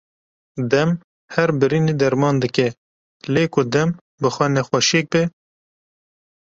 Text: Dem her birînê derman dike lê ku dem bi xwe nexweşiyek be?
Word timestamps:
Dem 0.71 0.89
her 1.35 1.49
birînê 1.59 1.93
derman 2.01 2.35
dike 2.43 2.67
lê 3.33 3.43
ku 3.53 3.61
dem 3.73 3.89
bi 4.21 4.27
xwe 4.35 4.47
nexweşiyek 4.55 5.07
be? 5.11 5.21